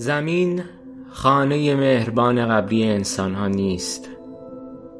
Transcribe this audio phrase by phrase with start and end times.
[0.00, 0.62] زمین
[1.10, 4.08] خانه مهربان قبلی انسان ها نیست.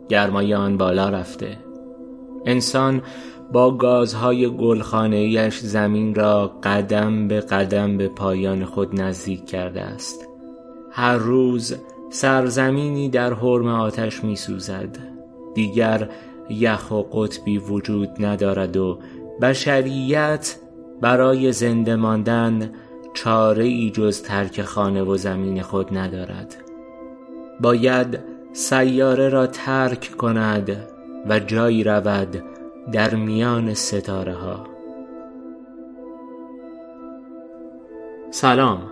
[0.08, 1.58] گرمای آن بالا رفته.
[2.46, 3.03] انسان
[3.53, 10.29] با گازهای گلخانهایش زمین را قدم به قدم به پایان خود نزدیک کرده است.
[10.90, 11.74] هر روز
[12.10, 14.99] سرزمینی در حرم آتش می سوزد
[15.54, 16.09] دیگر
[16.51, 18.98] یخ و قطبی وجود ندارد و
[19.42, 20.56] بشریت
[21.01, 22.73] برای زنده ماندن
[23.23, 26.56] چاره ای جز ترک خانه و زمین خود ندارد.
[27.60, 28.19] باید
[28.52, 30.77] سیاره را ترک کند
[31.29, 32.43] و جایی رود
[32.93, 34.66] در میان ستاره ها.
[38.30, 38.83] سلام.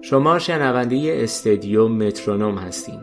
[0.00, 3.00] شما شنونده استدیو مترونوم هستین.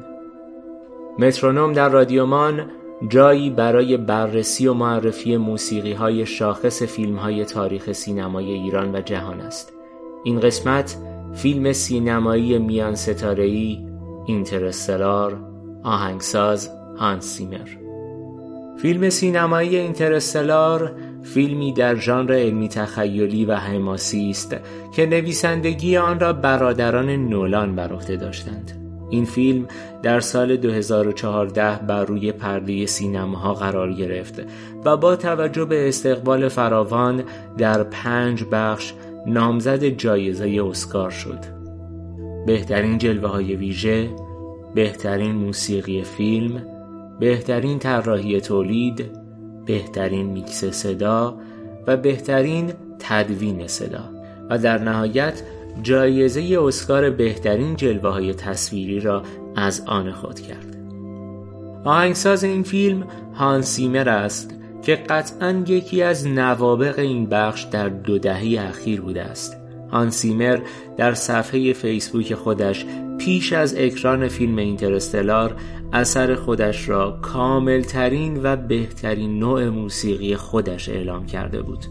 [1.19, 2.71] مترونوم در رادیومان
[3.09, 9.41] جایی برای بررسی و معرفی موسیقی های شاخص فیلم های تاریخ سینمای ایران و جهان
[9.41, 9.78] است.
[10.23, 10.97] این قسمت
[11.33, 13.85] فیلم سینمایی میان ستارهی
[14.25, 15.39] اینترستلار
[15.83, 17.69] آهنگساز هانس سیمر
[18.81, 20.91] فیلم سینمایی اینترستلار
[21.23, 24.55] فیلمی در ژانر علمی تخیلی و حماسی است
[24.95, 28.71] که نویسندگی آن را برادران نولان بر عهده داشتند.
[29.09, 29.67] این فیلم
[30.03, 34.41] در سال 2014 بر روی پرده سینماها قرار گرفت
[34.85, 37.23] و با توجه به استقبال فراوان
[37.57, 38.93] در پنج بخش
[39.25, 41.39] نامزد جایزه اسکار شد.
[42.45, 44.09] بهترین جلوه های ویژه
[44.75, 46.65] بهترین موسیقی فیلم
[47.19, 49.05] بهترین طراحی تولید
[49.65, 51.37] بهترین میکس صدا
[51.87, 54.19] و بهترین تدوین صدا.
[54.49, 55.41] و در نهایت
[55.83, 59.23] جایزه اسکار بهترین جلوه های تصویری را
[59.55, 60.77] از آن خود کرد.
[61.85, 64.58] آهنگساز این فیلم هانسیمر است.
[64.81, 69.57] که قطعا یکی از نوابق این بخش در دو دهه اخیر بوده است.
[69.91, 70.59] هانسیمر
[70.97, 72.85] در صفحه فیسبوک خودش
[73.17, 75.55] پیش از اکران فیلم اینترستلار
[75.93, 81.85] اثر خودش را کاملترین و بهترین نوع موسیقی خودش اعلام کرده بود.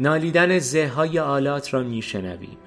[0.00, 2.58] نالیدن زههای آلات را میشنویم.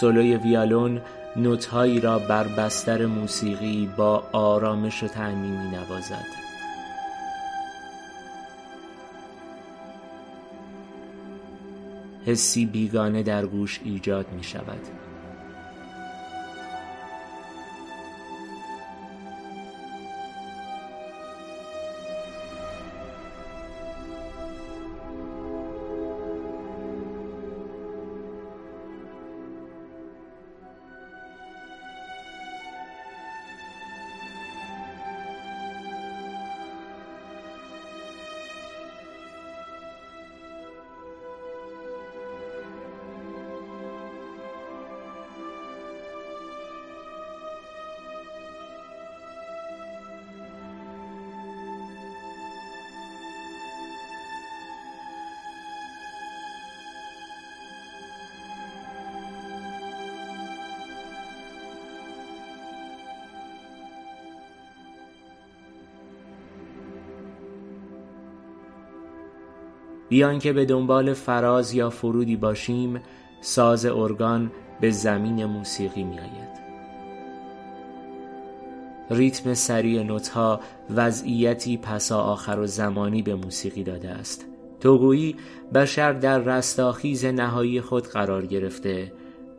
[0.00, 1.00] سولوی ویالون
[1.36, 6.26] نوتهایی را بر بستر موسیقی با آرامش و تأنی می نوازد
[12.26, 15.09] حسی بیگانه در گوش ایجاد می شود
[70.10, 73.00] بیان که به دنبال فراز یا فرودی باشیم
[73.40, 76.60] ساز ارگان به زمین موسیقی می آید
[79.10, 80.60] ریتم سریع نوتها
[80.96, 84.46] وضعیتی پسا آخر و زمانی به موسیقی داده است.
[84.80, 85.36] توگویی
[85.74, 89.12] بشر در رستاخیز نهایی خود قرار گرفته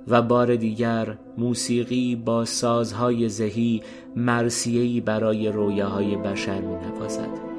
[0.07, 3.83] و بار دیگر موسیقی با سازهای زهی
[4.15, 7.50] مرسیهی برای رویاهای بشر می نوازد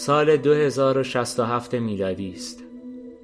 [0.00, 2.64] سال 2067 میلادی است.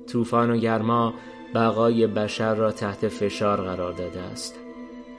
[0.06, 1.14] طوفان و گرما
[1.54, 4.54] بقای بشر را تحت فشار قرار داده است.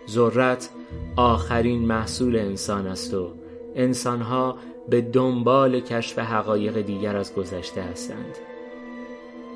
[0.10, 0.70] ذرت
[1.16, 3.34] آخرین محصول انسان است و
[3.76, 4.58] انسانها
[4.90, 8.38] به دنبال کشف حقایق دیگر از گذشته هستند.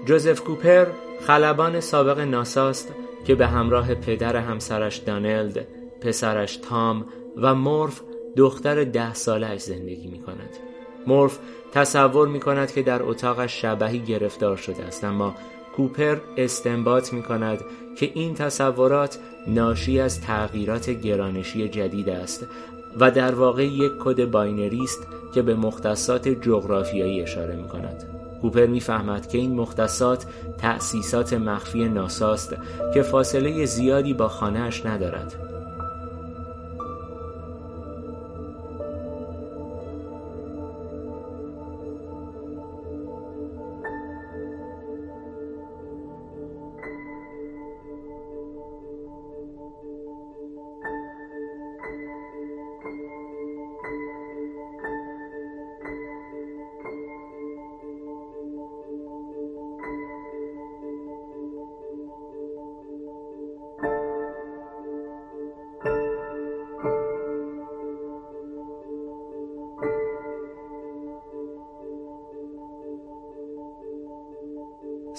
[0.06, 0.88] جوزف کوپر
[1.27, 2.94] خلبان سابق ناساست
[3.25, 5.68] که به همراه پدر همسرش دانلد،
[6.01, 7.06] پسرش تام
[7.38, 8.01] و مورف
[8.38, 10.71] دختر ده سالش زندگی می کند.
[11.07, 11.39] مورف
[11.71, 15.36] تصور می کند که در اتاقش شبحی گرفتار شده است اما
[15.75, 17.59] کوپر استنباط می کند
[17.98, 19.18] که این تصورات
[19.48, 22.48] ناشی از تغییرات گرانشی جدید است
[23.00, 28.03] و در واقع یک کد binary است که به مختصات جغرافیایی اشاره می کند.
[28.42, 30.25] کوپر می‌فهمد که این مختصات
[30.57, 32.56] تأسیسات مخفی ناساست
[32.94, 35.50] که فاصله زیادی با خانهاش ندارد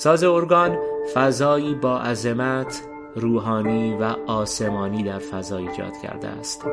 [0.03, 0.79] ساز ارگان
[1.15, 2.83] فضایی با عظمت
[3.17, 6.67] روحانی و آسمانی در فضا ایجاد کرده است.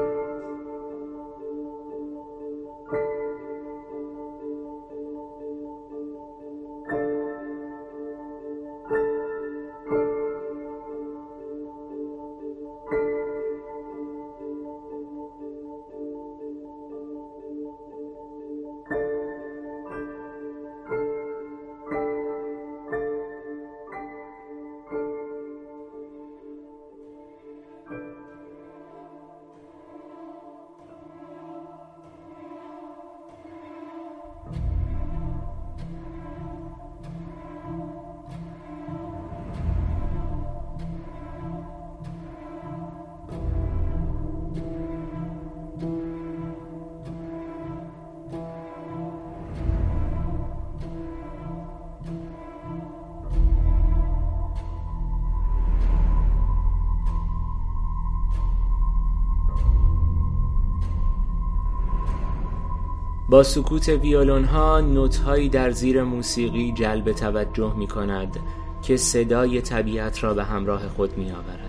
[63.29, 68.39] با سکوت ویولون ها نوت در زیر موسیقی جلب توجه می کند
[68.81, 71.68] که صدای طبیعت را به همراه خود می آورد.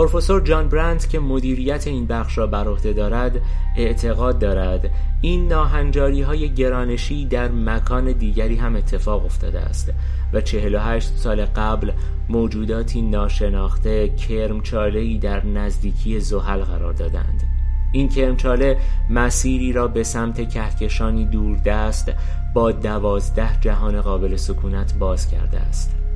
[0.00, 3.40] پروفسور جان برند که مدیریت این بخش را بر عهده دارد
[3.76, 4.90] اعتقاد دارد.
[5.20, 9.92] این ناهنجاری های گرانشی در مکان دیگری هم اتفاق افتاده است
[10.32, 11.92] و 48 سال قبل
[12.28, 17.42] موجوداتی ناشناخته کرمچاله‌ای در نزدیکی زحل قرار دادند.
[17.92, 18.78] این کرمچاله
[19.10, 22.12] مسیری را به سمت کهکشانی دوردست
[22.54, 26.09] با دوازده جهان قابل سکونت باز کرده است.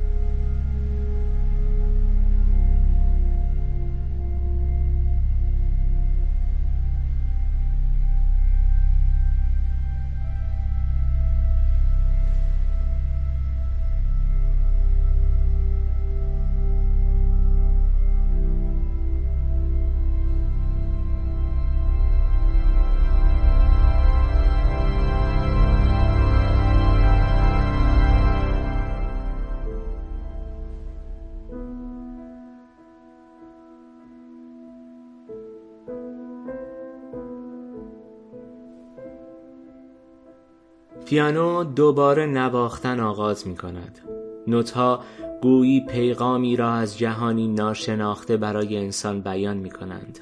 [41.15, 43.99] پیانو دوباره نواختن آغاز می کند
[44.47, 44.99] نوتها
[45.41, 50.19] گویی پیغامی را از جهانی ناشناخته برای انسان بیان می کنند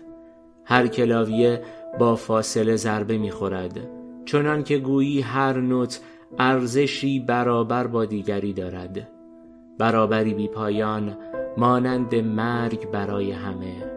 [0.66, 1.62] هر کلاویه
[2.00, 3.80] با فاصله ضربه می خورد
[4.26, 6.00] چنان که گویی هر نوت
[6.40, 9.08] ارزشی برابر با دیگری دارد.
[9.78, 11.18] برابری بی پایان
[11.58, 13.93] مانند مرگ برای همه.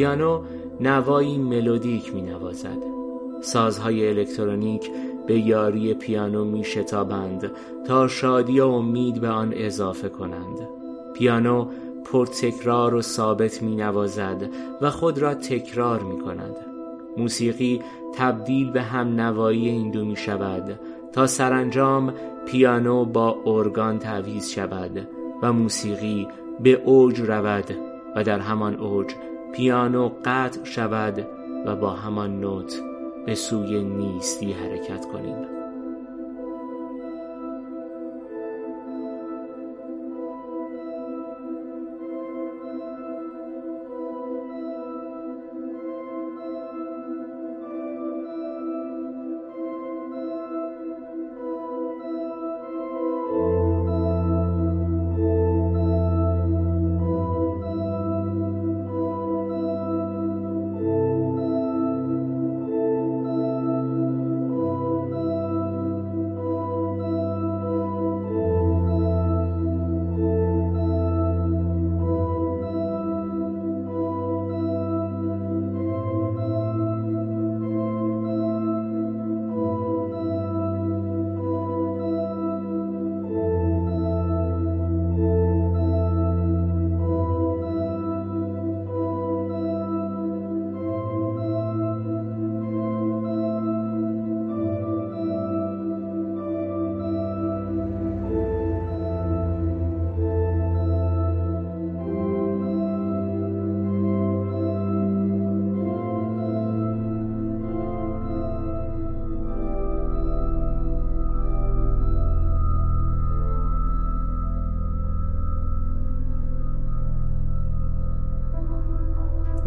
[0.00, 0.42] پیانو
[0.80, 2.78] نوایی ملودیک می نوازد
[3.40, 4.90] سازهای الکترونیک
[5.26, 7.50] به یاری پیانو می شتابند
[7.86, 10.68] تا شادی و امید به آن اضافه کنند.
[11.14, 11.66] پیانو
[12.04, 16.56] پرتکرار و ثابت می نوازد و خود را تکرار می کند
[17.16, 17.80] موسیقی
[18.14, 20.80] تبدیل به هم نوایی این دو می شود
[21.12, 22.14] تا سرانجام
[22.46, 25.08] پیانو با ارگان تعویز شود
[25.42, 26.28] و موسیقی
[26.60, 27.74] به اوج رود
[28.16, 29.14] و در همان اوج
[29.52, 31.26] پیانو قطع شود
[31.66, 32.80] و با همان نوت
[33.26, 35.59] به سوی نیستی حرکت کنیم.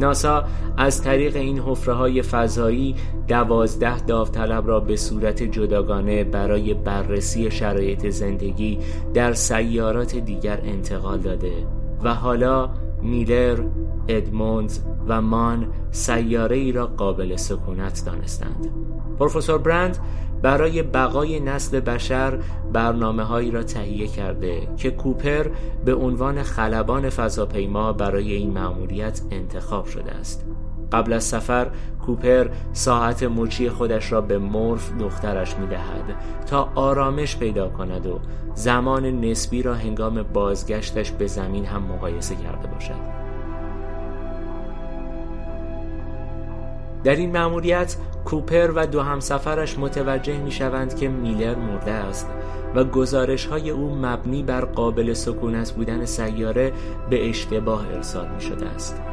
[0.03, 0.43] ناسا
[0.77, 2.95] از طریق این حفره های فضایی
[3.27, 8.79] دوازده داوطلب را به صورت جداگانه برای بررسی شرایط زندگی
[9.13, 11.51] در سیارات دیگر انتقال داده
[12.03, 12.69] و حالا
[13.01, 13.57] میلر،
[14.07, 18.69] ادموندز و مان سیاره ای را قابل سکونت دانستند.
[19.19, 19.98] پروفسور برند
[20.43, 22.39] برای بقای نسل بشر
[22.73, 25.47] برنامه هایی را تهیه کرده که کوپر
[25.85, 30.45] به عنوان خلبان فضاپیما برای این مأموریت انتخاب شده است.
[30.91, 31.67] قبل از سفر
[32.05, 38.19] کوپر ساعت مچی خودش را به مورف دخترش می دهد تا آرامش پیدا کند و
[38.55, 43.23] زمان نسبی را هنگام بازگشتش به زمین هم مقایسه کرده باشد.
[47.03, 52.27] در این مأموریت کوپر و دو همسفرش متوجه می شوند که میلر مرده است
[52.75, 56.74] و گزارش های او مبنی بر قابل سکونت بودن سیاره
[57.09, 59.12] به اشتباه ارسال می شده است.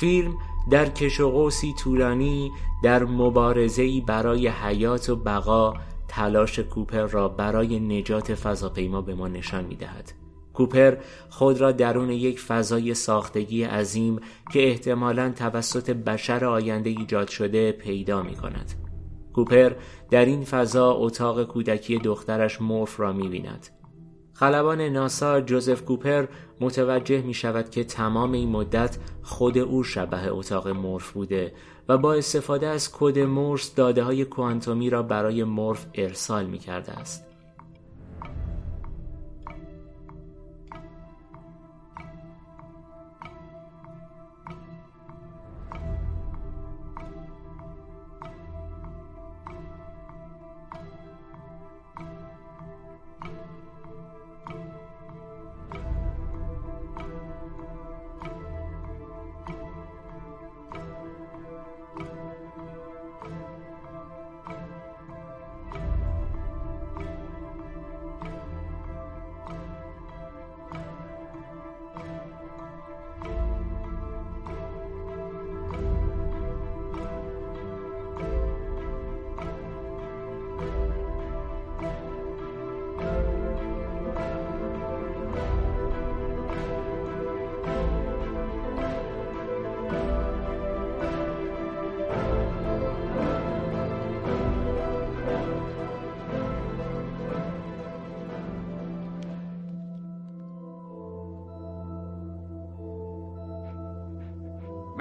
[0.00, 0.34] فیلم
[0.70, 5.74] در کش و قوسی طولانی در مبارزه‌ای برای حیات و بقا
[6.08, 10.12] تلاش کوپر را برای نجات فضاپیما به ما نشان می‌دهد.
[10.54, 10.96] کوپر
[11.30, 14.20] خود را درون یک فضای ساختگی عظیم
[14.52, 18.72] که احتمالا توسط بشر آینده ایجاد شده پیدا می کند.
[19.34, 19.72] کوپر
[20.10, 23.68] در این فضا اتاق کودکی دخترش مورف را می بیند.
[24.38, 26.26] خلبان ناسا جوزف کوپر
[26.60, 31.52] متوجه می شود که تمام این مدت خود او شبه اتاق مورف بوده
[31.88, 36.92] و با استفاده از کد مورس داده های کوانتومی را برای مورف ارسال می کرده
[36.92, 37.25] است.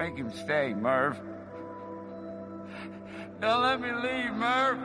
[0.06, 1.18] Make him stay, Merv.
[3.42, 4.78] Don't let me leave, Merv.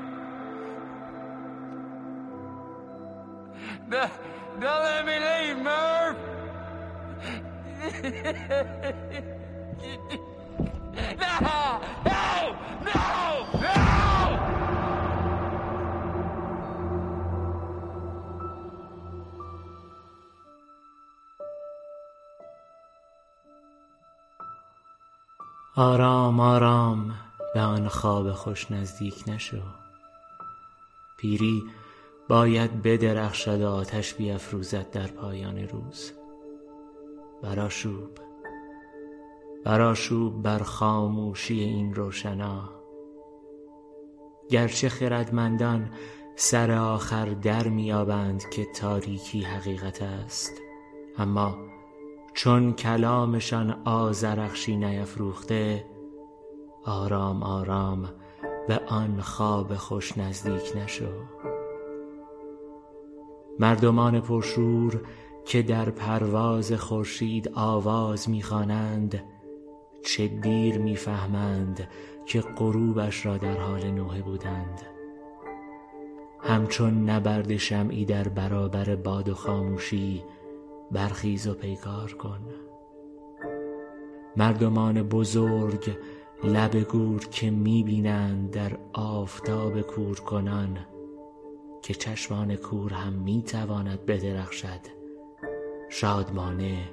[3.90, 4.10] Don't,
[4.60, 6.16] don't let me leave, Merv.
[11.20, 11.99] no!
[25.80, 27.14] آرام آرام
[27.54, 29.62] به آن خواب خوش نزدیک نشو.
[31.18, 31.62] پیری
[32.28, 36.12] باید بدرخشد و آتش بیافروزد در پایان روز.
[37.42, 38.08] براشوب
[39.64, 42.70] براشوب بر خاموشی این روشنا.
[44.50, 45.90] گرچه خردمندان
[46.36, 50.52] سر آخر در میابند که تاریکی حقیقت است
[51.18, 51.70] اما
[52.34, 55.84] چون کلامشان آزرخشی نیفروخته
[56.84, 58.08] آرام آرام
[58.68, 61.12] به آن خواب خوش نزدیک نشو.
[63.58, 65.00] مردمان پرشور
[65.44, 69.22] که در پرواز خورشید آواز می‌خوانند
[70.04, 71.88] چه دیر می‌فهمند
[72.26, 74.82] که غروبش را در حال نوحه بودند.
[76.40, 80.24] همچون نبرد شمعی در برابر باد و خاموشی
[80.90, 82.40] برخیز و پیکار کن.
[84.36, 85.96] مردمان بزرگ
[86.44, 90.78] لب گور که می‌بینند در آفتاب کور کنان
[91.82, 94.80] که چشمان کور هم می‌تواند بدرخشد.
[95.88, 96.88] شادمانه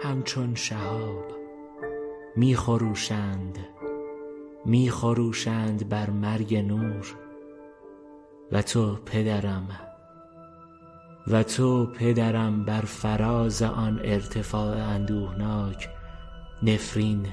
[0.00, 1.24] همچون شهاب
[2.36, 3.58] میخروشند
[4.64, 7.16] میخروشند بر مرگ نور.
[8.52, 9.87] و تو پدرم
[11.30, 15.88] و تو پدرم بر فراز آن ارتفاع اندوهناک
[16.62, 17.26] نفرین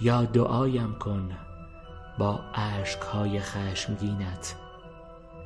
[0.00, 1.30] یا دعایم کن
[2.18, 4.54] با اشکهای خشمگینت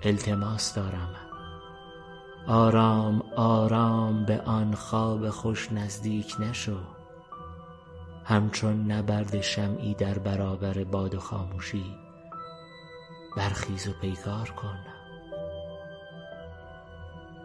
[0.03, 1.15] التماس دارم.
[2.47, 6.79] آرام آرام به آن خواب خوش نزدیک نشو.
[8.25, 11.97] همچون نبرد شمعی در برابر باد و خاموشی
[13.37, 14.92] برخیز و پیکار کن.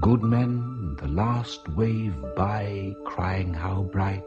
[0.00, 4.22] Good men, the last wave by, crying how bright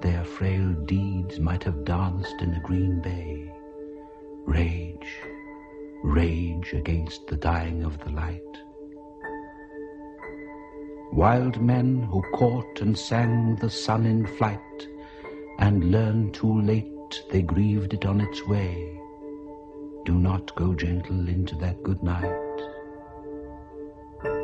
[0.00, 3.52] their frail deeds might have danced in a green bay.
[4.46, 5.20] Rage,
[6.02, 8.40] rage against the dying of the light.
[11.12, 14.88] Wild men who caught and sang the sun in flight,
[15.58, 18.98] and learned too late they grieved it on its way.
[20.04, 22.47] Do not go gentle into that good night.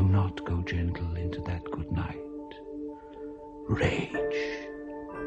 [0.00, 2.16] Do not go gentle into that good night.
[3.68, 4.66] Rage,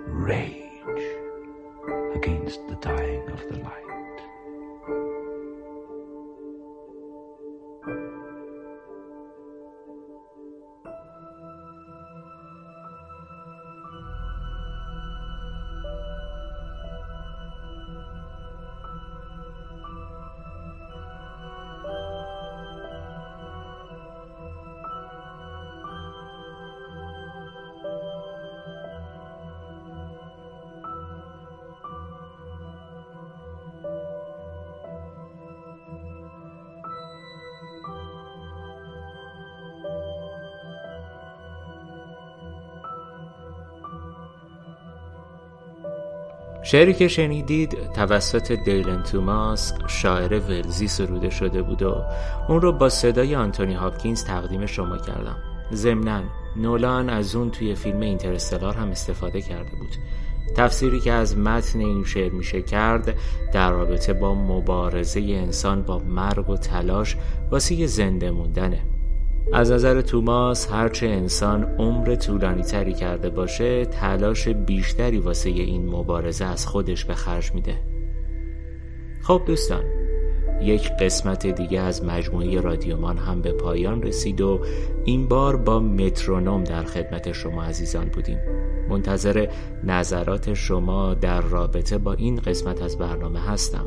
[0.07, 1.03] rage
[2.15, 3.82] against the dying of the light.
[46.63, 51.95] شعری که شنیدید توسط دیلن توماس شاعر ولزی سروده شده بود و
[52.49, 55.37] اون رو با صدای آنتونی هاپکینز تقدیم شما کردم.
[55.73, 56.21] ضمنا
[56.55, 59.95] نولان از اون توی فیلم اینترستلار هم استفاده کرده بود.
[60.55, 63.15] تفسیری که از متن این شعر میشه کرد
[63.53, 67.17] در رابطه با مبارزه انسان با مرگ و تلاش
[67.51, 68.92] واسه زنده موندنه.
[69.53, 76.45] از نظر توماس هرچه انسان عمر طولانی تری کرده باشه تلاش بیشتری واسه این مبارزه
[76.45, 77.75] از خودش به خرج میده.
[79.21, 79.83] خب دوستان
[80.61, 84.59] یک قسمت دیگه از مجموعه رادیومان هم به پایان رسید و
[85.05, 88.39] این بار با مترونوم در خدمت شما عزیزان بودیم.
[88.89, 89.47] منتظر
[89.83, 93.85] نظرات شما در رابطه با این قسمت از برنامه هستم.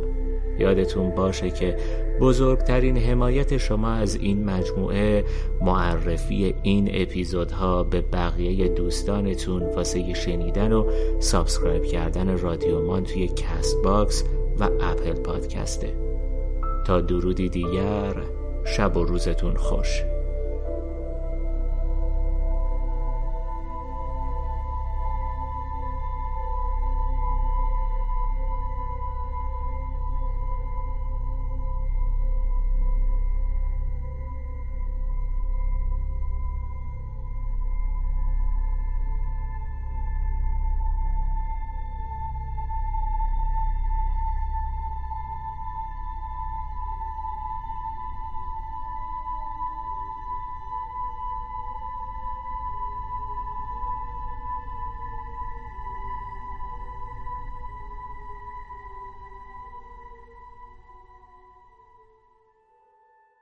[0.59, 1.77] یادتون باشه که
[2.21, 5.25] بزرگترین حمایت شما از این مجموعه
[5.61, 10.91] معرفی این اپیزودها به بقیه دوستانتون واسه شنیدن و
[11.21, 14.25] subscribe کردن رادیومان توی Castbox
[14.61, 15.93] و Apple Podcast ه.
[16.87, 18.15] تا درودی دیگر
[18.65, 20.03] شب و روزتون خوش.